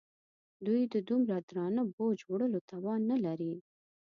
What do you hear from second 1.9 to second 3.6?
بوج وړلو توان نه لري.